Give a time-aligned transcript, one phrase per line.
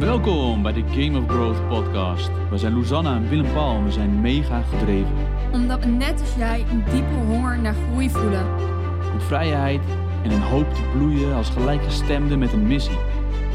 [0.00, 2.30] Welkom bij de Game of Growth podcast.
[2.50, 5.12] We zijn Luzanna en Willem Paul en we zijn mega gedreven.
[5.52, 8.46] Omdat we net als jij een diepe honger naar groei voelen.
[9.12, 9.80] Om vrijheid
[10.22, 12.98] en een hoop te bloeien als gelijkgestemden met een missie.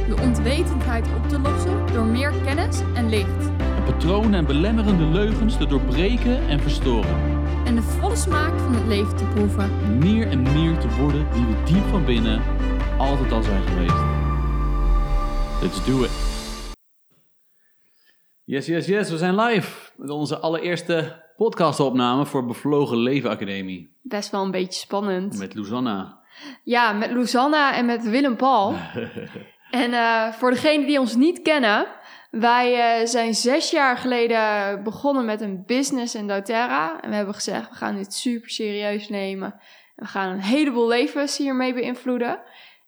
[0.07, 3.49] De onwetendheid op te lossen door meer kennis en licht.
[3.75, 7.19] En patronen en belemmerende leugens te doorbreken en verstoren.
[7.65, 9.71] En de volle smaak van het leven te proeven.
[9.97, 12.41] Meer en meer te worden wie we diep van binnen
[12.97, 14.03] altijd al zijn geweest.
[15.61, 16.24] Let's do it.
[18.47, 19.09] Yes, yes, yes.
[19.09, 23.97] We zijn live met onze allereerste podcastopname voor Bevlogen Leven Academie.
[24.01, 25.37] Best wel een beetje spannend.
[25.37, 26.19] Met Luzanna.
[26.63, 28.73] Ja, met Luzanna en met Willem Paul.
[29.71, 31.87] en uh, voor degenen die ons niet kennen,
[32.31, 37.01] wij uh, zijn zes jaar geleden begonnen met een business in doTERRA.
[37.01, 39.59] En we hebben gezegd, we gaan dit super serieus nemen.
[39.95, 42.39] We gaan een heleboel levens hiermee beïnvloeden.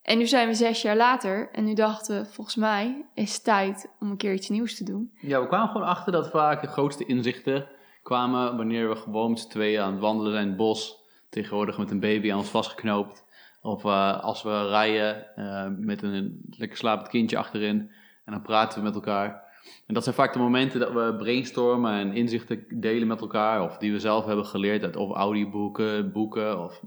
[0.08, 3.44] En nu zijn we zes jaar later en nu dachten we, volgens mij is het
[3.44, 5.12] tijd om een keer iets nieuws te doen.
[5.22, 7.68] Ja, we kwamen gewoon achter dat vaak de grootste inzichten
[8.04, 10.96] kwamen wanneer we gewoon met z'n tweeën aan het wandelen zijn in het bos.
[11.30, 13.26] Tegenwoordig met een baby aan ons vastgeknoopt.
[13.62, 17.92] Of uh, als we rijden uh, met een lekker slapend kindje achterin
[18.26, 19.44] en dan praten we met elkaar.
[19.88, 23.64] En dat zijn vaak de momenten dat we brainstormen en inzichten delen met elkaar.
[23.64, 26.82] Of die we zelf hebben geleerd uit of audioboeken, boeken of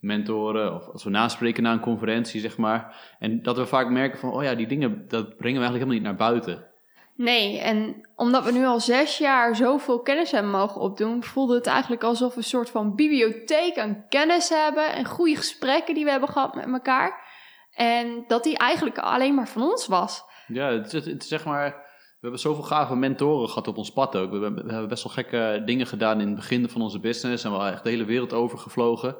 [0.00, 0.74] mentoren.
[0.74, 2.96] Of als we naspreken na een conferentie, zeg maar.
[3.18, 5.94] En dat we vaak merken van, oh ja, die dingen, dat brengen we eigenlijk helemaal
[5.94, 6.68] niet naar buiten.
[7.14, 11.66] Nee, en omdat we nu al zes jaar zoveel kennis hebben mogen opdoen, voelde het
[11.66, 16.10] eigenlijk alsof we een soort van bibliotheek aan kennis hebben en goede gesprekken die we
[16.10, 17.28] hebben gehad met elkaar.
[17.72, 20.22] En dat die eigenlijk alleen maar van ons was.
[20.46, 21.89] Ja, het is, het is zeg maar
[22.20, 24.30] we hebben zoveel gave mentoren gehad op ons pad ook.
[24.30, 27.44] We hebben, best wel gekke dingen gedaan in het begin van onze business.
[27.44, 29.16] En we hebben echt de hele wereld over gevlogen.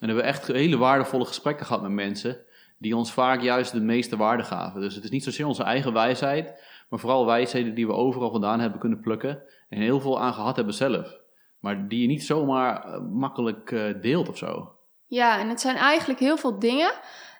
[0.00, 2.38] En hebben echt hele waardevolle gesprekken gehad met mensen.
[2.78, 4.80] Die ons vaak juist de meeste waarde gaven.
[4.80, 6.62] Dus het is niet zozeer onze eigen wijsheid.
[6.88, 9.42] Maar vooral wijsheden die we overal vandaan hebben kunnen plukken.
[9.68, 11.18] En heel veel aan gehad hebben zelf.
[11.58, 14.72] Maar die je niet zomaar makkelijk deelt of zo.
[15.06, 16.92] Ja, en het zijn eigenlijk heel veel dingen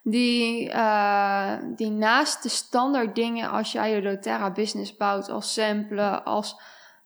[0.03, 6.25] die, uh, die naast de standaard dingen als jij je doTERRA business bouwt, als samplen,
[6.25, 6.61] als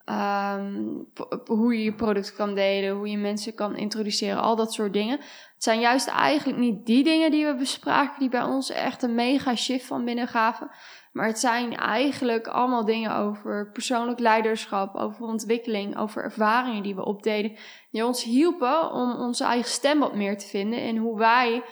[0.07, 1.07] um,
[1.47, 5.19] hoe je je product kan delen, hoe je mensen kan introduceren, al dat soort dingen.
[5.55, 9.15] Het zijn juist eigenlijk niet die dingen die we bespraken, die bij ons echt een
[9.15, 10.71] mega shift van binnen gaven.
[11.13, 17.05] Maar het zijn eigenlijk allemaal dingen over persoonlijk leiderschap, over ontwikkeling, over ervaringen die we
[17.05, 17.57] opdeden.
[17.91, 21.63] Die ons hielpen om onze eigen stem wat meer te vinden en hoe wij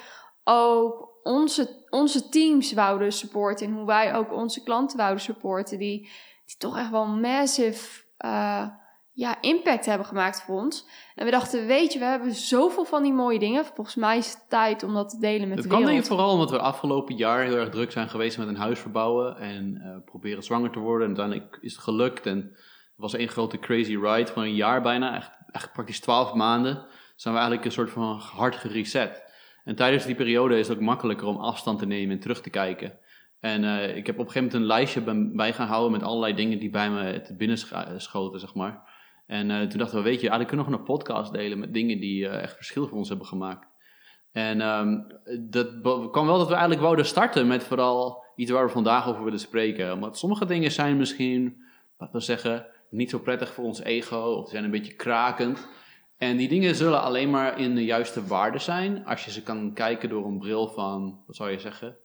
[0.45, 6.01] ook onze, onze teams wouden supporten en hoe wij ook onze klanten wouden supporten, die,
[6.45, 8.67] die toch echt wel massive uh,
[9.13, 10.89] ja, impact hebben gemaakt voor ons.
[11.15, 13.65] En we dachten, weet je, we hebben zoveel van die mooie dingen.
[13.65, 15.71] Volgens mij is het tijd om dat te delen met dat de wereld.
[15.71, 18.49] Dat kan denk ik vooral omdat we afgelopen jaar heel erg druk zijn geweest met
[18.49, 21.09] een huis verbouwen en uh, proberen zwanger te worden.
[21.09, 24.83] En uiteindelijk is het gelukt en het was één grote crazy ride van een jaar
[24.83, 26.87] bijna, echt, echt praktisch twaalf maanden.
[27.17, 29.23] Zijn we eigenlijk een soort van hard gereset.
[29.65, 32.51] En tijdens die periode is het ook makkelijker om afstand te nemen en terug te
[32.51, 32.99] kijken.
[33.41, 36.35] En uh, ik heb op een gegeven moment een lijstje bij gaan houden met allerlei
[36.35, 37.59] dingen die bij me te binnen
[37.97, 38.91] schoten, zeg maar.
[39.27, 41.75] En uh, toen dachten we, weet je, eigenlijk kunnen we nog een podcast delen met
[41.75, 43.67] dingen die echt verschil voor ons hebben gemaakt.
[44.33, 45.07] En um,
[45.51, 45.81] dat
[46.11, 49.39] kwam wel dat we eigenlijk wouden starten met vooral iets waar we vandaag over willen
[49.39, 50.01] spreken.
[50.01, 51.63] Want sommige dingen zijn misschien,
[51.99, 55.69] laten we zeggen, niet zo prettig voor ons ego of zijn een beetje krakend.
[56.23, 59.73] En die dingen zullen alleen maar in de juiste waarde zijn als je ze kan
[59.75, 61.97] kijken door een bril van, wat zou je zeggen?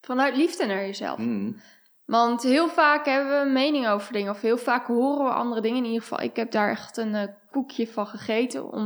[0.00, 1.18] Vanuit liefde naar jezelf.
[1.18, 1.56] Mm.
[2.04, 5.60] Want heel vaak hebben we een mening over dingen, of heel vaak horen we andere
[5.60, 5.78] dingen.
[5.78, 8.72] In ieder geval, ik heb daar echt een uh, koekje van gegeten.
[8.72, 8.84] Om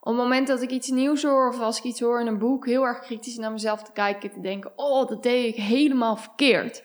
[0.00, 2.38] op het moment dat ik iets nieuws hoor, of als ik iets hoor in een
[2.38, 4.30] boek, heel erg kritisch naar mezelf te kijken.
[4.30, 6.82] Te denken: oh, dat deed ik helemaal verkeerd.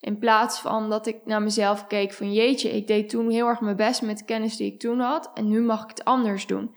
[0.00, 3.60] In plaats van dat ik naar mezelf keek van jeetje, ik deed toen heel erg
[3.60, 6.46] mijn best met de kennis die ik toen had en nu mag ik het anders
[6.46, 6.74] doen.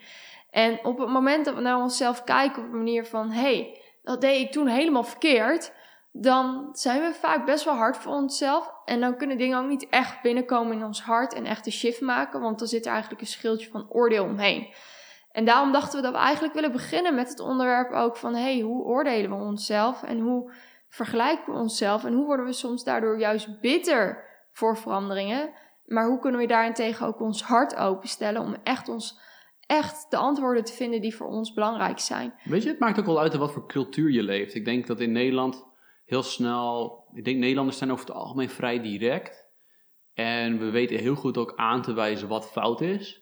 [0.49, 3.81] En op het moment dat we naar onszelf kijken op een manier van hé, hey,
[4.03, 5.73] dat deed ik toen helemaal verkeerd,
[6.11, 8.73] dan zijn we vaak best wel hard voor onszelf.
[8.85, 12.01] En dan kunnen dingen ook niet echt binnenkomen in ons hart en echt een shift
[12.01, 14.73] maken, want dan zit er eigenlijk een schildje van oordeel omheen.
[15.31, 18.41] En daarom dachten we dat we eigenlijk willen beginnen met het onderwerp ook van hé,
[18.41, 20.51] hey, hoe oordelen we onszelf en hoe
[20.93, 25.53] vergelijken we onszelf en hoe worden we soms daardoor juist bitter voor veranderingen.
[25.85, 29.19] Maar hoe kunnen we daarentegen ook ons hart openstellen om echt, ons,
[29.65, 32.33] echt de antwoorden te vinden die voor ons belangrijk zijn.
[32.43, 34.55] Weet je, het maakt ook wel uit in wat voor cultuur je leeft.
[34.55, 35.65] Ik denk dat in Nederland
[36.05, 39.47] heel snel, ik denk Nederlanders zijn over het algemeen vrij direct.
[40.13, 43.21] En we weten heel goed ook aan te wijzen wat fout is.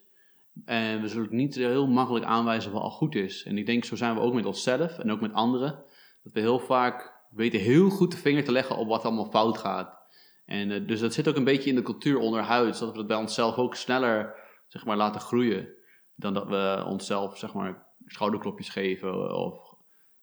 [0.65, 3.43] En we zullen niet heel makkelijk aanwijzen wat al goed is.
[3.43, 5.83] En ik denk, zo zijn we ook met onszelf en ook met anderen.
[6.23, 9.57] Dat we heel vaak weten heel goed de vinger te leggen op wat allemaal fout
[9.57, 9.99] gaat.
[10.45, 13.07] En uh, dus dat zit ook een beetje in de cultuur onderhuids, dat we het
[13.07, 14.35] bij onszelf ook sneller
[14.67, 15.73] zeg maar, laten groeien
[16.15, 19.35] dan dat we onszelf zeg maar, schouderklopjes geven.
[19.35, 19.75] Of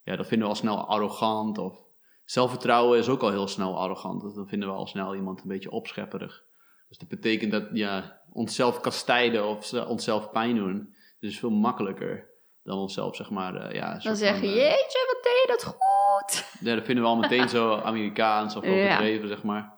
[0.03, 1.59] ja, dat vinden we al snel arrogant.
[1.59, 1.85] Of
[2.25, 4.35] zelfvertrouwen is ook al heel snel arrogant.
[4.35, 6.45] Dan vinden we al snel iemand een beetje opschepperig.
[6.89, 12.31] Dus dat betekent dat ja, onszelf kastijden of onszelf pijn doen, dus veel makkelijker
[12.69, 13.99] dan onszelf, zeg maar, uh, ja...
[13.99, 16.47] Dan zeg je, uh, jeetje, wat deed je dat goed!
[16.69, 19.35] Ja, dat vinden we al meteen zo Amerikaans of overdreven, ja.
[19.35, 19.73] zeg maar.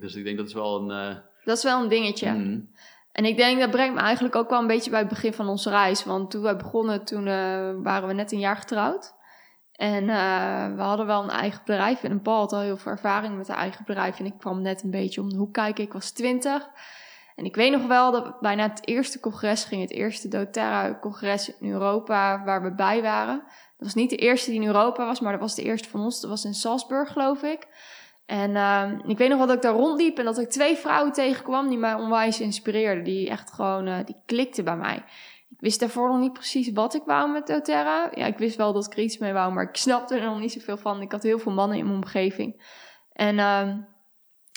[0.00, 1.10] Dus ik denk dat is wel een...
[1.10, 2.30] Uh, dat is wel een dingetje.
[2.30, 2.70] Mm.
[3.12, 5.48] En ik denk, dat brengt me eigenlijk ook wel een beetje bij het begin van
[5.48, 6.04] onze reis.
[6.04, 7.24] Want toen wij begonnen, toen
[7.82, 9.14] waren we net een jaar getrouwd.
[9.72, 10.06] En
[10.76, 12.02] we hadden wel een eigen bedrijf.
[12.02, 14.18] En Paul had al heel veel ervaring met een eigen bedrijf.
[14.18, 15.84] En ik kwam net een beetje om de hoek kijken.
[15.84, 16.68] Ik was twintig.
[17.34, 21.70] En ik weet nog wel dat bijna het eerste congres ging, het eerste doTERRA-congres in
[21.70, 23.36] Europa waar we bij waren.
[23.36, 26.00] Dat was niet de eerste die in Europa was, maar dat was de eerste van
[26.00, 26.20] ons.
[26.20, 27.66] Dat was in Salzburg, geloof ik.
[28.26, 31.12] En uh, ik weet nog wel dat ik daar rondliep en dat ik twee vrouwen
[31.12, 33.04] tegenkwam die mij onwijs inspireerden.
[33.04, 34.96] Die echt gewoon, uh, die klikten bij mij.
[35.50, 38.10] Ik wist daarvoor nog niet precies wat ik wou met doTERRA.
[38.14, 40.40] Ja, ik wist wel dat ik er iets mee wou, maar ik snapte er nog
[40.40, 41.02] niet zoveel van.
[41.02, 42.62] Ik had heel veel mannen in mijn omgeving.
[43.12, 43.38] En...
[43.38, 43.68] Uh,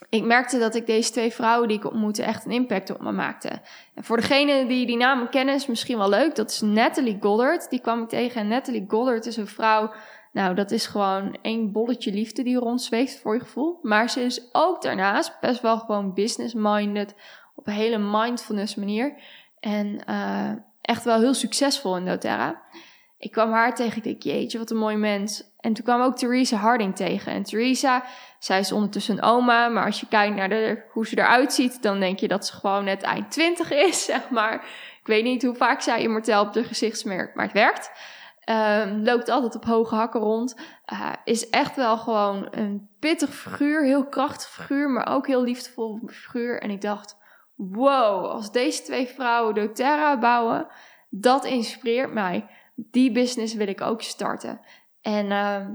[0.09, 3.11] ik merkte dat ik deze twee vrouwen die ik ontmoette echt een impact op me
[3.11, 3.61] maakte.
[3.93, 6.35] En voor degene die die namen kennen is misschien wel leuk.
[6.35, 7.69] Dat is Natalie Goddard.
[7.69, 8.41] Die kwam ik tegen.
[8.41, 9.93] En Natalie Goddard is een vrouw...
[10.31, 13.79] Nou, dat is gewoon één bolletje liefde die rondzweeft voor je gevoel.
[13.81, 17.15] Maar ze is ook daarnaast best wel gewoon business-minded.
[17.55, 19.13] Op een hele mindfulness manier.
[19.59, 20.51] En uh,
[20.81, 22.61] echt wel heel succesvol in doTERRA.
[23.17, 23.97] Ik kwam haar tegen.
[23.97, 25.55] Ik dacht, jeetje, wat een mooi mens.
[25.59, 27.31] En toen kwam ook Theresa Harding tegen.
[27.31, 28.03] En Theresa
[28.39, 31.99] zij is ondertussen een oma, maar als je kijkt naar hoe ze eruit ziet, dan
[31.99, 34.53] denk je dat ze gewoon net eind 20 is, zeg maar.
[34.99, 37.91] Ik weet niet hoe vaak zij immortel op de gezichtsmerk, maar het werkt.
[38.49, 40.55] Um, loopt altijd op hoge hakken rond.
[40.93, 45.99] Uh, is echt wel gewoon een pittig figuur, heel krachtig figuur, maar ook heel liefdevol
[46.05, 46.61] figuur.
[46.61, 47.17] En ik dacht,
[47.55, 50.67] wow, als deze twee vrouwen doTERRA bouwen,
[51.09, 52.45] dat inspireert mij.
[52.79, 54.59] Die business wil ik ook starten.
[55.01, 55.65] En uh,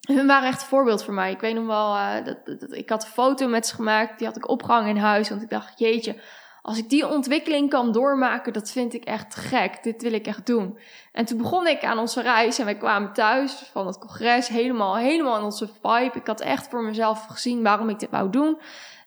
[0.00, 1.32] hun waren echt een voorbeeld voor mij.
[1.32, 4.18] Ik weet nog wel, uh, dat, dat, ik had een foto met ze gemaakt.
[4.18, 5.28] Die had ik opgehangen in huis.
[5.28, 6.20] Want ik dacht, jeetje,
[6.62, 9.82] als ik die ontwikkeling kan doormaken, dat vind ik echt gek.
[9.82, 10.78] Dit wil ik echt doen.
[11.12, 14.48] En toen begon ik aan onze reis en wij kwamen thuis van het congres.
[14.48, 16.18] Helemaal, helemaal in onze vibe.
[16.18, 18.58] Ik had echt voor mezelf gezien waarom ik dit wou doen.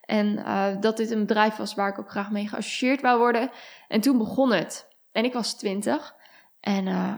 [0.04, 3.50] En uh, dat dit een bedrijf was waar ik ook graag mee geassocieerd wou worden.
[3.88, 4.88] En toen begon het.
[5.12, 6.14] En ik was twintig.
[6.64, 7.12] En uh,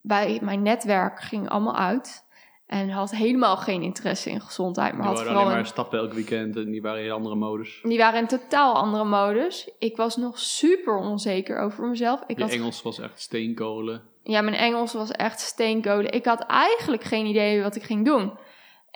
[0.00, 2.26] bij mijn netwerk ging allemaal uit.
[2.66, 4.92] En had helemaal geen interesse in gezondheid.
[4.92, 7.80] Maar die had vooral alleen maar stappen elk weekend en die waren in andere modus.
[7.82, 9.70] Die waren in totaal andere modus.
[9.78, 12.22] Ik was nog super onzeker over mezelf.
[12.26, 12.50] Ik had...
[12.50, 14.02] Engels was echt steenkolen.
[14.22, 16.12] Ja, mijn Engels was echt steenkolen.
[16.12, 18.38] Ik had eigenlijk geen idee wat ik ging doen.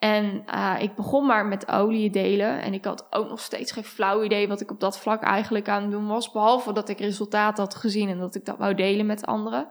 [0.02, 2.62] En uh, ik begon maar met olie delen.
[2.62, 5.68] En ik had ook nog steeds geen flauw idee wat ik op dat vlak eigenlijk
[5.68, 6.30] aan het doen was.
[6.30, 9.68] Behalve dat ik resultaten had gezien en dat ik dat wou delen met anderen.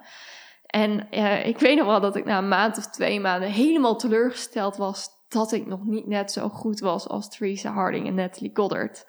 [0.66, 3.96] En uh, ik weet nog wel dat ik na een maand of twee maanden helemaal
[3.96, 8.52] teleurgesteld was dat ik nog niet net zo goed was als Theresa Harding en Natalie
[8.54, 9.06] Goddard.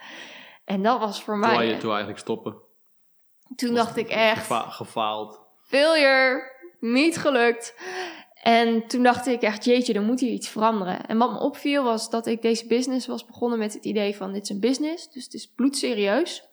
[0.64, 1.54] En dat was voor mij.
[1.56, 2.56] Toen je toen eigenlijk stoppen.
[3.56, 4.40] Toen dacht ik echt.
[4.40, 5.40] Gefa gefaald.
[5.60, 7.74] Failure, niet gelukt.
[8.42, 11.06] En toen dacht ik echt, jeetje, er moet hier iets veranderen.
[11.06, 14.32] En wat me opviel was dat ik deze business was begonnen met het idee van
[14.32, 16.50] dit is een business, dus het is bloedserieus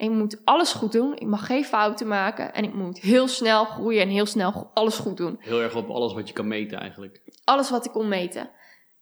[0.00, 1.16] ik moet alles goed doen.
[1.16, 2.54] Ik mag geen fouten maken.
[2.54, 5.36] En ik moet heel snel groeien en heel snel alles goed doen.
[5.38, 7.20] Heel erg op alles wat je kan meten eigenlijk.
[7.44, 8.50] Alles wat ik kon meten.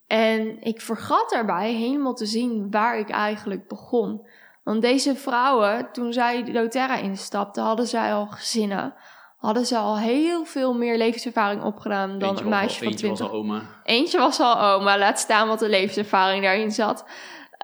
[0.06, 4.26] En ik vergat daarbij helemaal te zien waar ik eigenlijk begon.
[4.64, 8.94] Want deze vrouwen, toen zij de doTERRA instapten, hadden zij al gezinnen.
[9.38, 13.08] Hadden ze al heel veel meer levenservaring opgedaan dan een meisje van 20.
[13.08, 13.62] Eentje was al oma.
[13.84, 14.98] Eentje was al oma.
[14.98, 17.04] Laat staan wat de levenservaring daarin zat.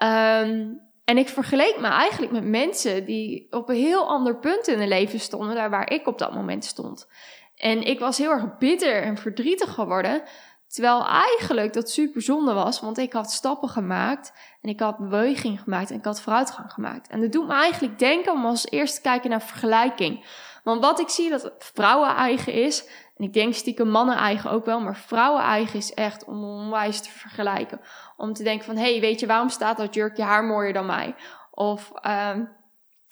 [0.03, 4.79] Um, en ik vergeleek me eigenlijk met mensen die op een heel ander punt in
[4.79, 7.07] hun leven stonden, daar waar ik op dat moment stond.
[7.55, 10.23] En ik was heel erg bitter en verdrietig geworden.
[10.67, 15.61] Terwijl eigenlijk dat super zonde was, want ik had stappen gemaakt en ik had beweging
[15.61, 17.07] gemaakt en ik had vooruitgang gemaakt.
[17.07, 20.25] En dat doet me eigenlijk denken om als eerste te kijken naar vergelijking.
[20.65, 24.65] Want wat ik zie dat vrouwen eigen is, en ik denk stiekem mannen eigen ook
[24.65, 27.81] wel, maar vrouwen eigen is echt om onwijs te vergelijken.
[28.17, 30.85] Om te denken van, hé, hey, weet je, waarom staat dat jurkje haar mooier dan
[30.85, 31.15] mij?
[31.51, 32.49] Of, um,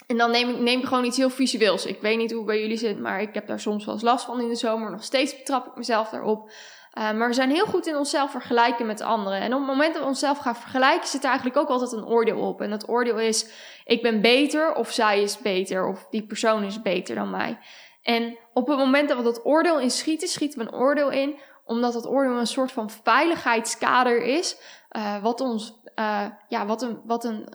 [0.08, 1.86] en dan neem ik, neem ik gewoon iets heel visueels.
[1.86, 4.04] Ik weet niet hoe het bij jullie zit, maar ik heb daar soms wel eens
[4.04, 4.92] last van in de zomer.
[4.92, 6.52] Nog steeds betrap ik mezelf daarop.
[6.98, 9.40] Uh, maar we zijn heel goed in onszelf vergelijken met anderen.
[9.40, 12.06] En op het moment dat we onszelf gaan vergelijken, zit er eigenlijk ook altijd een
[12.06, 12.62] oordeel op.
[12.62, 13.50] En dat oordeel is,
[13.86, 17.60] ik ben beter, of zij is beter, of die persoon is beter dan mij.
[18.02, 21.94] En op het moment dat we dat oordeel inschieten, schieten we een oordeel in, omdat
[21.94, 24.58] dat oordeel een soort van veiligheidskader is,
[24.92, 27.50] uh, wat ons uh, ja, wat een, wat een,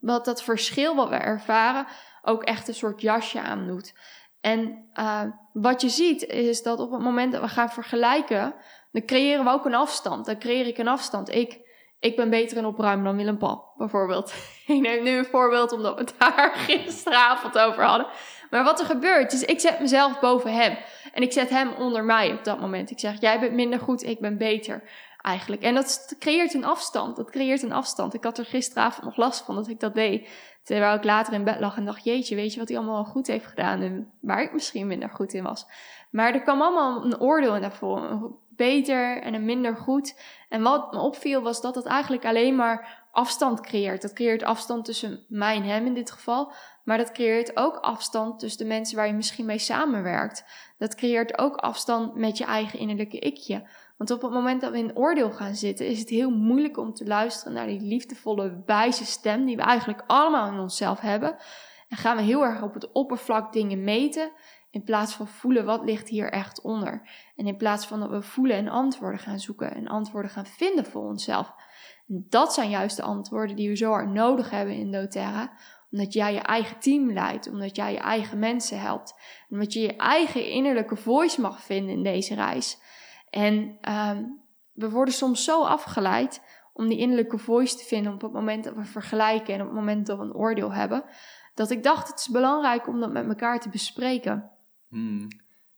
[0.00, 1.86] wat dat verschil wat we ervaren
[2.22, 3.94] ook echt een soort jasje aan doet.
[4.40, 8.54] En uh, wat je ziet is dat op het moment dat we gaan vergelijken,
[8.92, 10.26] dan creëren we ook een afstand.
[10.26, 11.34] Dan creëer ik een afstand.
[11.34, 11.58] Ik,
[12.00, 14.34] ik ben beter in opruimen dan Willem Paul, bijvoorbeeld.
[14.66, 18.06] ik neem nu een voorbeeld omdat we het daar gisteravond over hadden.
[18.50, 20.78] Maar wat er gebeurt is, ik zet mezelf boven hem.
[21.12, 22.90] En ik zet hem onder mij op dat moment.
[22.90, 24.82] Ik zeg, jij bent minder goed, ik ben beter
[25.22, 25.62] eigenlijk.
[25.62, 27.16] En dat creëert een afstand.
[27.16, 28.14] Dat creëert een afstand.
[28.14, 30.28] Ik had er gisteravond nog last van dat ik dat deed.
[30.62, 33.26] Terwijl ik later in bed lag en dacht, jeetje, weet je wat hij allemaal goed
[33.26, 35.66] heeft gedaan en waar ik misschien minder goed in was.
[36.10, 37.98] Maar er kwam allemaal een oordeel in daarvoor.
[37.98, 40.20] Een beter en een minder goed.
[40.48, 44.02] En wat me opviel was dat het eigenlijk alleen maar afstand creëert.
[44.02, 46.52] Dat creëert afstand tussen mij en hem in dit geval.
[46.84, 50.44] Maar dat creëert ook afstand tussen de mensen waar je misschien mee samenwerkt.
[50.78, 53.68] Dat creëert ook afstand met je eigen innerlijke ikje.
[54.00, 56.94] Want op het moment dat we in oordeel gaan zitten, is het heel moeilijk om
[56.94, 61.36] te luisteren naar die liefdevolle, wijze stem die we eigenlijk allemaal in onszelf hebben.
[61.88, 64.30] En gaan we heel erg op het oppervlak dingen meten,
[64.70, 67.08] in plaats van voelen wat ligt hier echt onder.
[67.36, 70.84] En in plaats van dat we voelen en antwoorden gaan zoeken en antwoorden gaan vinden
[70.84, 71.52] voor onszelf.
[72.08, 75.52] En dat zijn juist de antwoorden die we zo hard nodig hebben in doTERRA,
[75.90, 79.14] omdat jij je eigen team leidt, omdat jij je eigen mensen helpt.
[79.50, 82.78] Omdat je je eigen innerlijke voice mag vinden in deze reis.
[83.30, 84.40] En um,
[84.72, 88.74] we worden soms zo afgeleid om die innerlijke voice te vinden op het moment dat
[88.74, 91.04] we vergelijken en op het moment dat we een oordeel hebben,
[91.54, 94.50] dat ik dacht het is belangrijk om dat met elkaar te bespreken.
[94.88, 95.24] Hmm.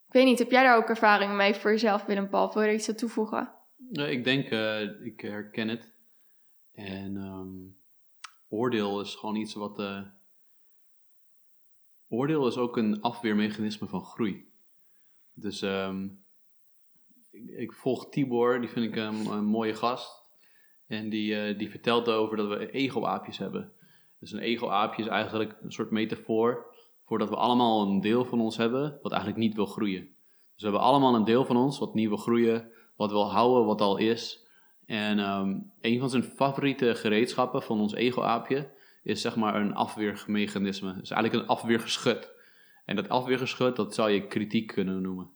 [0.07, 2.53] Ik weet niet, heb jij daar ook ervaring mee voor jezelf, Willem Paul?
[2.53, 3.53] Wil je er iets aan toevoegen?
[3.77, 5.93] Nee, ik denk, uh, ik herken het.
[6.73, 7.77] En um,
[8.49, 9.79] oordeel is gewoon iets wat.
[9.79, 10.03] Uh,
[12.09, 14.53] oordeel is ook een afweermechanisme van groei.
[15.35, 16.22] Dus um,
[17.57, 20.23] ik, volg Tibor, die vind ik een, een mooie gast.
[20.87, 23.73] En die, uh, die vertelt over dat we ego-aapjes hebben.
[24.21, 26.67] Dus een ego-aapje is eigenlijk een soort metafoor
[27.05, 30.03] voor dat we allemaal een deel van ons hebben wat eigenlijk niet wil groeien.
[30.53, 33.67] Dus we hebben allemaal een deel van ons wat niet wil groeien, wat wil houden,
[33.67, 34.47] wat al is.
[34.87, 38.73] En um, een van zijn favoriete gereedschappen van ons ego-aapje
[39.03, 40.95] is zeg maar een afweermechanisme.
[40.99, 42.33] Dus eigenlijk een afweergeschut.
[42.85, 45.31] En dat afweergeschut, dat zou je kritiek kunnen noemen.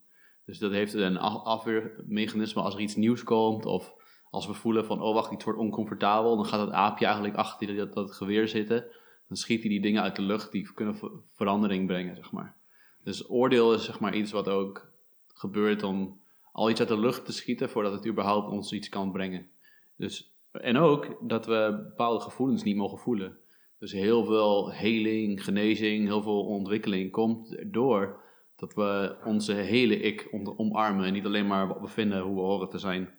[0.47, 3.95] Dus dat heeft een afweermechanisme als er iets nieuws komt of
[4.31, 7.77] als we voelen van, oh wacht, iets wordt oncomfortabel, dan gaat het aapje eigenlijk achter
[7.77, 8.85] dat, dat geweer zitten.
[9.29, 10.97] Dan schiet hij die dingen uit de lucht die kunnen
[11.35, 12.57] verandering brengen, zeg maar.
[13.05, 14.91] Dus oordeel is zeg maar iets wat ook
[15.35, 16.21] gebeurt om
[16.53, 19.49] al iets uit de lucht te schieten voordat het überhaupt ons iets kan brengen.
[19.97, 23.39] Dus, en ook dat we bepaalde gevoelens niet mogen voelen.
[23.79, 28.25] Dus heel veel heling, genezing, heel veel ontwikkeling komt door
[28.57, 32.41] dat we onze hele ik omarmen en niet alleen maar wat we vinden, hoe we
[32.41, 33.15] horen te zijn.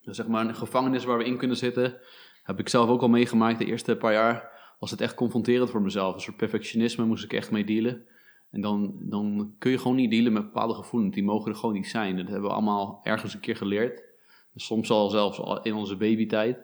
[0.00, 2.00] Dus zeg maar een gevangenis waar we in kunnen zitten,
[2.42, 3.58] heb ik zelf ook al meegemaakt.
[3.58, 6.14] De eerste paar jaar was het echt confronterend voor mezelf.
[6.14, 8.06] Een soort perfectionisme moest ik echt mee dealen.
[8.50, 11.14] En dan, dan kun je gewoon niet dealen met bepaalde gevoelens.
[11.14, 12.16] Die mogen er gewoon niet zijn.
[12.16, 14.02] Dat hebben we allemaal ergens een keer geleerd.
[14.54, 16.58] Soms al zelfs in onze babytijd.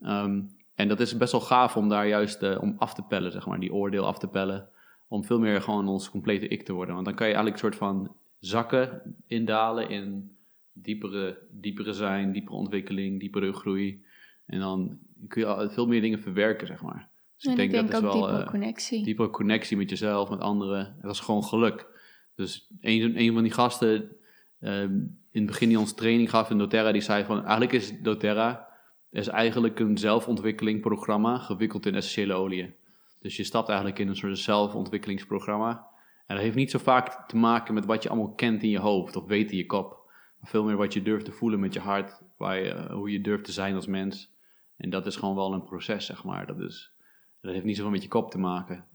[0.00, 3.32] Um, en dat is best wel gaaf om daar juist uh, om af te pellen,
[3.32, 3.60] zeg maar.
[3.60, 4.68] Die oordeel af te pellen
[5.08, 6.94] om veel meer gewoon ons complete ik te worden.
[6.94, 10.36] Want dan kan je eigenlijk een soort van zakken indalen in
[10.72, 14.04] diepere, diepere zijn, diepere ontwikkeling, diepere groei.
[14.46, 14.98] En dan
[15.28, 17.08] kun je veel meer dingen verwerken, zeg maar.
[17.36, 19.04] Dus en ik denk, dat is wel diepere uh, connectie.
[19.04, 20.96] Diepere connectie met jezelf, met anderen.
[21.02, 21.86] Dat is gewoon geluk.
[22.34, 24.16] Dus een, een van die gasten
[24.60, 24.82] uh,
[25.30, 28.68] in het begin die ons training gaf in doTERRA, die zei van eigenlijk is doTERRA
[29.10, 32.74] is eigenlijk een zelfontwikkeling programma gewikkeld in essentiële oliën.
[33.18, 35.86] Dus je stapt eigenlijk in een soort zelfontwikkelingsprogramma.
[36.26, 38.78] En dat heeft niet zo vaak te maken met wat je allemaal kent in je
[38.78, 40.10] hoofd of weet in je kop.
[40.40, 43.20] Maar veel meer wat je durft te voelen met je hart, waar je, hoe je
[43.20, 44.30] durft te zijn als mens.
[44.76, 46.46] En dat is gewoon wel een proces, zeg maar.
[46.46, 46.92] Dat, is,
[47.40, 48.86] dat heeft niet zoveel met je kop te maken.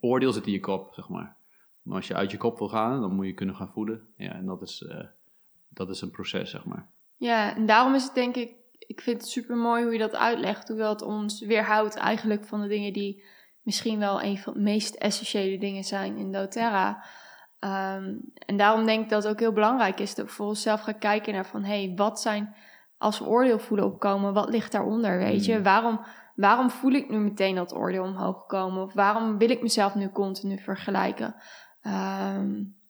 [0.00, 1.36] oordeel zit in je kop, zeg maar.
[1.82, 4.06] Maar als je uit je kop wil gaan, dan moet je kunnen gaan voelen.
[4.16, 5.04] Ja, en dat is, uh,
[5.68, 6.88] dat is een proces, zeg maar.
[7.16, 10.14] Ja, en daarom is het denk ik, ik vind het super mooi hoe je dat
[10.14, 10.68] uitlegt.
[10.68, 13.22] Hoewel het ons weerhoudt eigenlijk van de dingen die
[13.62, 17.04] misschien wel een van de meest essentiële dingen zijn in doTERRA.
[17.60, 20.80] Um, en daarom denk ik dat het ook heel belangrijk is dat we voor onszelf
[20.80, 21.62] gaan kijken naar van...
[21.62, 22.54] hé, hey, wat zijn,
[22.98, 25.54] als we oordeel voelen opkomen, wat ligt daaronder, weet je?
[25.54, 25.62] Hmm.
[25.62, 26.00] Waarom,
[26.34, 28.82] waarom voel ik nu meteen dat oordeel omhoog komen?
[28.82, 31.34] Of waarom wil ik mezelf nu continu vergelijken?
[31.82, 32.80] Um,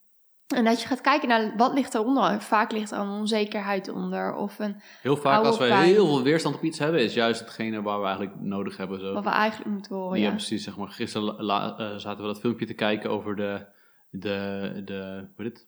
[0.47, 2.41] en dat je gaat kijken naar wat ligt eronder.
[2.41, 4.35] Vaak ligt er een onzekerheid onder.
[4.35, 7.81] Of een heel vaak als we heel veel weerstand op iets hebben, is juist hetgene
[7.81, 8.99] waar we eigenlijk nodig hebben.
[8.99, 9.13] Zo.
[9.13, 10.19] Wat we eigenlijk moeten horen.
[10.19, 10.63] Ja, precies.
[10.63, 10.87] Zeg maar.
[10.87, 13.65] Gisteren uh, zaten we dat filmpje te kijken over de,
[14.09, 15.67] de, de, wat het?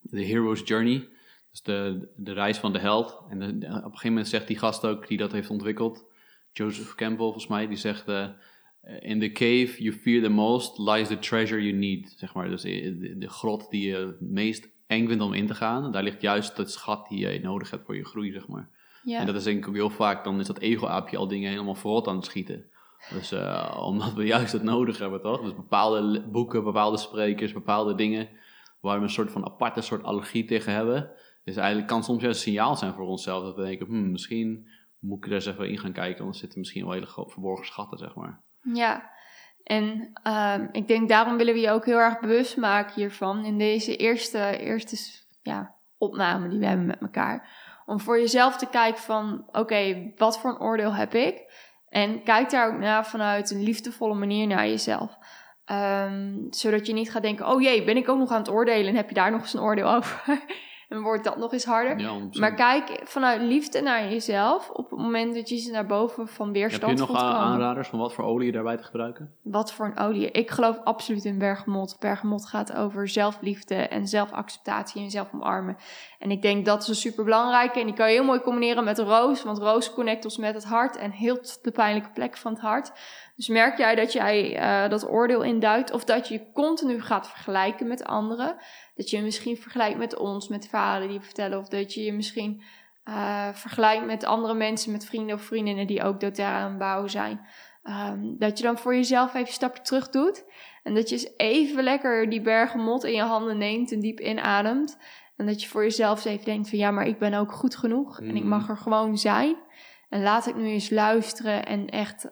[0.00, 1.08] de Hero's Journey.
[1.50, 3.22] Dus de, de reis van de held.
[3.28, 6.04] En op een gegeven moment zegt die gast ook die dat heeft ontwikkeld,
[6.52, 8.08] Joseph Campbell volgens mij, die zegt...
[8.08, 8.28] Uh,
[9.00, 12.14] in the cave you fear the most lies the treasure you need.
[12.16, 12.48] Zeg maar.
[12.48, 16.02] Dus de, de grot die je het meest eng vindt om in te gaan, daar
[16.02, 18.68] ligt juist het schat die je nodig hebt voor je groei, zeg maar.
[19.02, 19.20] Ja.
[19.20, 21.74] En dat is denk ik ook heel vaak, dan is dat ego-aapje al dingen helemaal
[21.74, 22.64] verrot aan het schieten.
[23.10, 25.42] Dus uh, omdat we juist het nodig hebben, toch?
[25.42, 28.28] Dus bepaalde boeken, bepaalde sprekers, bepaalde dingen
[28.80, 31.10] waar we een soort van aparte soort allergie tegen hebben.
[31.44, 34.68] Dus eigenlijk kan soms juist een signaal zijn voor onszelf dat we denken, hmm, misschien
[34.98, 37.66] moet ik er eens even in gaan kijken, want er zitten misschien wel hele verborgen
[37.66, 38.42] schatten, zeg maar.
[38.72, 39.10] Ja,
[39.64, 43.58] en uh, ik denk daarom willen we je ook heel erg bewust maken hiervan in
[43.58, 44.96] deze eerste, eerste
[45.42, 47.48] ja, opname die we hebben met elkaar.
[47.86, 51.66] Om voor jezelf te kijken van, oké, wat voor een oordeel heb ik?
[51.88, 55.16] En kijk daar ook naar vanuit een liefdevolle manier naar jezelf.
[55.72, 58.88] Um, zodat je niet gaat denken, oh jee, ben ik ook nog aan het oordelen
[58.88, 60.40] en heb je daar nog eens een oordeel over?
[60.88, 62.28] En wordt dat nog eens harder.
[62.38, 66.52] maar kijk vanuit liefde naar jezelf op het moment dat je ze naar boven van
[66.52, 69.34] weerstand Heb je nog aanraders van wat voor olie je daarbij te gebruiken?
[69.42, 70.30] Wat voor een olie?
[70.30, 71.96] Ik geloof absoluut in bergamot.
[72.00, 75.76] Bergamot gaat over zelfliefde en zelfacceptatie en zelfomarmen.
[76.18, 78.84] En ik denk dat is een super belangrijke en die kan je heel mooi combineren
[78.84, 82.52] met roos, want roos connect ons met het hart en heel de pijnlijke plek van
[82.52, 82.92] het hart.
[83.36, 87.28] Dus merk jij dat jij uh, dat oordeel induidt of dat je je continu gaat
[87.28, 88.56] vergelijken met anderen?
[88.94, 92.04] Dat je je misschien vergelijkt met ons, met verhalen die we vertellen, of dat je
[92.04, 92.62] je misschien
[93.04, 97.46] uh, vergelijkt met andere mensen, met vrienden of vriendinnen die ook doTERRA aan bouwen zijn.
[97.84, 100.44] Um, dat je dan voor jezelf even een stapje terug doet.
[100.82, 104.20] En dat je eens even lekker die bergen mot in je handen neemt en diep
[104.20, 104.98] inademt.
[105.38, 107.76] En dat je voor jezelf eens even denkt van ja, maar ik ben ook goed
[107.76, 108.20] genoeg.
[108.20, 108.68] En ik mag mm.
[108.68, 109.56] er gewoon zijn.
[110.08, 112.30] En laat ik nu eens luisteren en echt uh,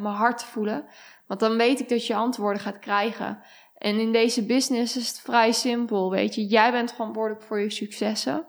[0.00, 0.84] mijn hart voelen.
[1.26, 3.38] Want dan weet ik dat je antwoorden gaat krijgen.
[3.78, 6.46] En in deze business is het vrij simpel, weet je.
[6.46, 8.46] Jij bent verantwoordelijk voor je successen.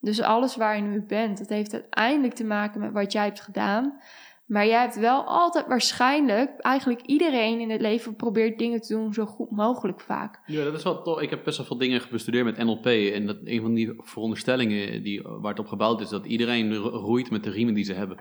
[0.00, 3.40] Dus alles waar je nu bent, dat heeft uiteindelijk te maken met wat jij hebt
[3.40, 4.00] gedaan.
[4.48, 9.12] Maar jij hebt wel altijd waarschijnlijk, eigenlijk iedereen in het leven probeert dingen te doen
[9.12, 10.40] zo goed mogelijk vaak.
[10.46, 11.22] Ja, dat is wel toch.
[11.22, 12.86] Ik heb best wel veel dingen bestudeerd met NLP.
[12.86, 17.30] En dat een van die veronderstellingen die, waar het op gebouwd is, dat iedereen roeit
[17.30, 18.16] met de riemen die ze hebben.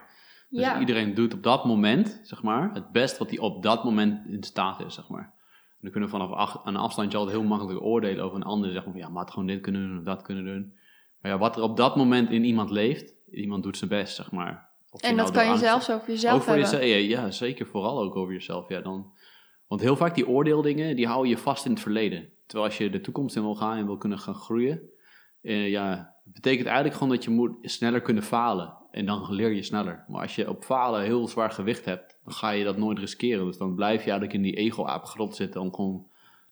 [0.50, 0.80] Dus ja.
[0.80, 4.44] iedereen doet op dat moment, zeg maar, het best wat hij op dat moment in
[4.44, 5.34] staat is, zeg maar.
[5.82, 8.72] dan kunnen we vanaf een afstandje altijd heel makkelijk oordelen over een ander.
[8.72, 10.74] Zeggen van ja, maar had gewoon dit kunnen doen of dat kunnen doen.
[11.22, 14.32] Maar ja, wat er op dat moment in iemand leeft, iemand doet zijn best, zeg
[14.32, 14.67] maar
[15.02, 16.64] en dat nou kan je zelfs over jezelf hebben.
[16.64, 17.68] Jezelf, ja, zeker.
[17.68, 18.70] Vooral ook over jezelf.
[18.70, 19.12] Ja, dan,
[19.68, 22.30] want heel vaak die oordeeldingen, die houden je vast in het verleden.
[22.46, 24.82] Terwijl als je de toekomst in wil gaan en wil kunnen gaan groeien,
[25.42, 28.76] eh, ja, betekent eigenlijk gewoon dat je moet sneller kunnen falen.
[28.92, 30.06] En dan leer je sneller.
[30.08, 33.46] Maar als je op falen heel zwaar gewicht hebt, dan ga je dat nooit riskeren.
[33.46, 36.08] Dus dan blijf je eigenlijk in die ego-aap grot zitten om gewoon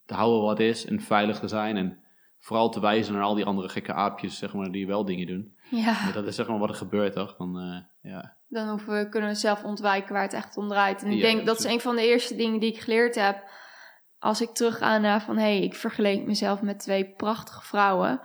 [0.06, 1.78] te houden wat is en veilig te zijn.
[1.78, 2.00] En
[2.40, 5.56] vooral te wijzen naar al die andere gekke aapjes, zeg maar, die wel dingen doen.
[5.70, 6.12] Ja.
[6.12, 7.36] dat is zeg maar wat er gebeurt, toch?
[7.38, 8.36] Dan, uh, ja.
[8.48, 11.04] Dan hoeven we, kunnen we zelf ontwijken waar het echt om draait.
[11.04, 13.44] En ik denk, dat is een van de eerste dingen die ik geleerd heb.
[14.20, 18.22] Als ik terug ga naar van, hé, hey, ik vergeleek mezelf met twee prachtige vrouwen.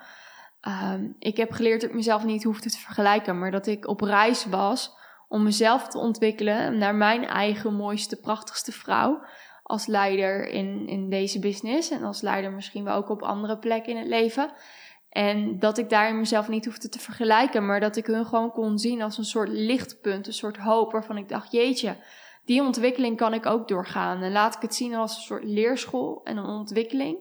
[0.92, 4.00] Um, ik heb geleerd dat ik mezelf niet hoefde te vergelijken, maar dat ik op
[4.00, 9.22] reis was om mezelf te ontwikkelen naar mijn eigen mooiste, prachtigste vrouw.
[9.62, 13.92] Als leider in, in deze business en als leider misschien wel ook op andere plekken
[13.92, 14.52] in het leven.
[15.10, 18.78] En dat ik daarin mezelf niet hoefde te vergelijken, maar dat ik hun gewoon kon
[18.78, 21.96] zien als een soort lichtpunt, een soort hoop waarvan ik dacht, jeetje,
[22.44, 24.22] die ontwikkeling kan ik ook doorgaan.
[24.22, 27.18] En laat ik het zien als een soort leerschool en een ontwikkeling.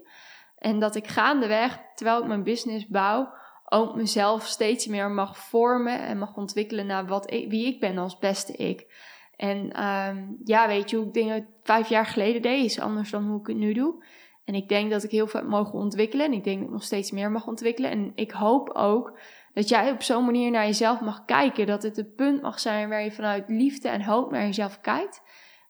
[0.57, 3.33] En dat ik gaandeweg, terwijl ik mijn business bouw,
[3.65, 8.17] ook mezelf steeds meer mag vormen en mag ontwikkelen naar wat wie ik ben als
[8.17, 8.87] beste ik.
[9.35, 13.27] En um, ja, weet je, hoe ik dingen vijf jaar geleden deed, is anders dan
[13.27, 14.03] hoe ik het nu doe.
[14.49, 16.25] En ik denk dat ik heel veel mogen ontwikkelen.
[16.25, 17.91] En ik denk dat ik nog steeds meer mag ontwikkelen.
[17.91, 19.19] En ik hoop ook
[19.53, 21.65] dat jij op zo'n manier naar jezelf mag kijken.
[21.67, 25.21] Dat het het punt mag zijn waar je vanuit liefde en hoop naar jezelf kijkt.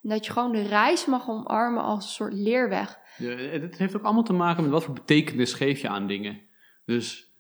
[0.04, 3.00] En dat je gewoon de reis mag omarmen als een soort leerweg.
[3.16, 6.42] Het heeft ook allemaal te maken met wat voor betekenis geef je aan dingen.
[6.86, 7.38] Dus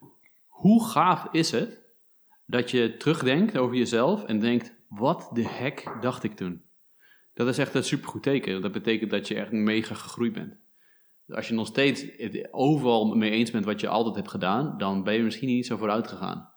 [0.47, 1.83] hoe gaaf is het
[2.45, 6.63] dat je terugdenkt over jezelf en denkt: wat de hek dacht ik toen?
[7.33, 8.61] Dat is echt een supergoed teken.
[8.61, 10.67] Dat betekent dat je echt mega gegroeid bent
[11.31, 12.05] als je nog steeds
[12.51, 15.77] overal mee eens bent wat je altijd hebt gedaan, dan ben je misschien niet zo
[15.77, 16.49] vooruit gegaan.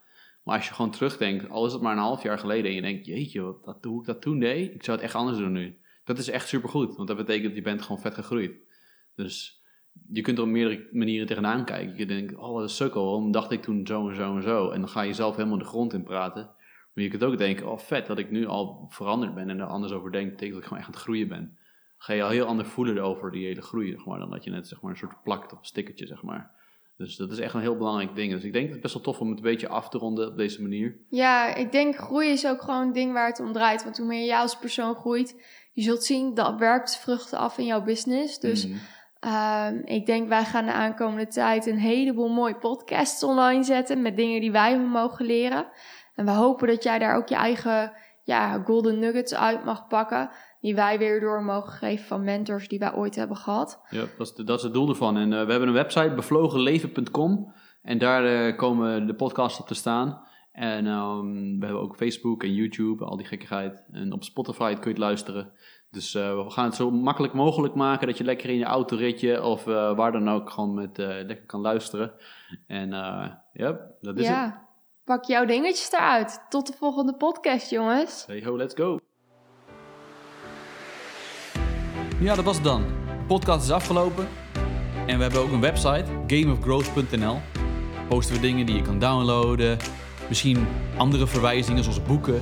[0.44, 2.82] Maar als je gewoon terugdenkt, al is het maar een half jaar geleden, en je
[2.82, 5.78] denkt, jeetje, wat, hoe ik dat toen deed, ik zou het echt anders doen nu.
[6.04, 8.52] Dat is echt supergoed, want dat betekent dat je bent gewoon vet gegroeid.
[9.14, 9.62] Dus
[10.08, 11.96] je kunt er op meerdere manieren tegenaan kijken.
[11.96, 14.70] Je denkt, oh een sukkel, waarom dacht ik toen zo en zo en zo?
[14.70, 16.50] En dan ga je zelf helemaal de grond in praten.
[16.94, 19.66] Maar je kunt ook denken, oh vet dat ik nu al veranderd ben en er
[19.66, 21.56] anders over denk, betekent dat ik gewoon echt aan het groeien ben
[22.02, 24.50] ga je al heel anders voelen over die hele groei, zeg maar, dan dat je
[24.50, 26.50] net zeg maar, een soort plakt of een stickertje, zeg maar.
[26.96, 28.32] Dus dat is echt een heel belangrijk ding.
[28.32, 30.28] Dus ik denk dat het best wel tof om het een beetje af te ronden
[30.28, 30.96] op deze manier.
[31.08, 33.84] Ja, ik denk groei is ook gewoon een ding waar het om draait.
[33.84, 37.66] Want hoe meer jij als persoon groeit, je zult zien dat werkt vruchten af in
[37.66, 38.38] jouw business.
[38.38, 39.82] Dus mm.
[39.84, 44.40] ik denk wij gaan de aankomende tijd een heleboel mooie podcasts online zetten met dingen
[44.40, 45.66] die wij mogen leren.
[46.14, 47.92] En we hopen dat jij daar ook je eigen
[48.24, 50.30] ja, golden nuggets uit mag pakken.
[50.62, 53.80] Die wij weer door mogen geven van mentors die wij ooit hebben gehad.
[53.90, 55.16] Ja, dat is, dat is het doel ervan.
[55.16, 57.52] En uh, we hebben een website, bevlogenleven.com.
[57.82, 60.22] En daar uh, komen de podcasts op te staan.
[60.52, 63.84] En um, we hebben ook Facebook en YouTube, al die gekkigheid.
[63.90, 65.52] En op Spotify kun je het luisteren.
[65.90, 69.42] Dus uh, we gaan het zo makkelijk mogelijk maken dat je lekker in je autoritje
[69.42, 72.12] of waar dan ook gewoon met lekker kan luisteren.
[72.66, 72.90] En
[73.52, 74.44] ja, dat is ja.
[74.44, 74.54] het.
[75.04, 76.46] Pak jouw dingetjes eruit.
[76.48, 78.26] Tot de volgende podcast, jongens.
[78.26, 78.98] Hey ho, let's go.
[82.22, 82.82] Ja, dat was het dan.
[83.06, 84.28] De podcast is afgelopen.
[85.06, 87.40] En we hebben ook een website, gameofgrowth.nl.
[88.08, 89.78] Posten we dingen die je kan downloaden.
[90.28, 92.40] Misschien andere verwijzingen zoals boeken.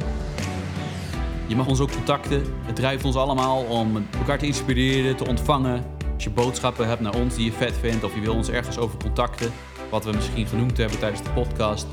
[1.46, 2.42] Je mag ons ook contacten.
[2.62, 5.84] Het drijft ons allemaal om elkaar te inspireren, te ontvangen.
[6.14, 8.78] Als je boodschappen hebt naar ons die je vet vindt of je wil ons ergens
[8.78, 9.52] over contacten,
[9.90, 11.86] wat we misschien genoemd hebben tijdens de podcast,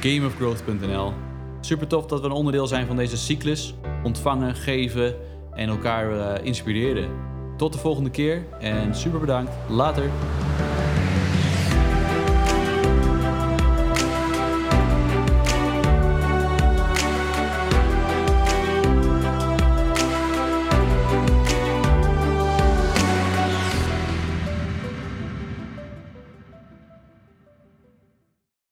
[0.00, 1.12] gameofgrowth.nl.
[1.60, 3.74] Super tof dat we een onderdeel zijn van deze cyclus.
[4.02, 5.14] Ontvangen, geven
[5.58, 7.08] en elkaar uh, inspireren.
[7.56, 9.52] Tot de volgende keer en super bedankt.
[9.68, 10.10] Later.